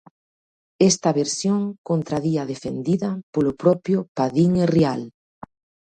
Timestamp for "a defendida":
2.41-3.09